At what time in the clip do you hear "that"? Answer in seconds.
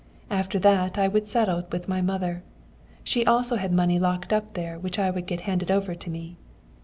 0.57-0.97